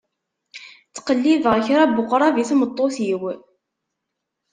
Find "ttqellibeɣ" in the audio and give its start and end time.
0.87-1.53